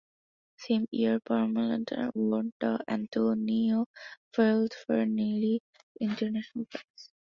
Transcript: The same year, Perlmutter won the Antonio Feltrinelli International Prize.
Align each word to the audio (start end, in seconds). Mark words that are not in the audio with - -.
The 0.57 0.63
same 0.65 0.87
year, 0.89 1.19
Perlmutter 1.19 2.09
won 2.15 2.53
the 2.59 2.83
Antonio 2.87 3.85
Feltrinelli 4.35 5.59
International 5.99 6.65
Prize. 6.65 7.11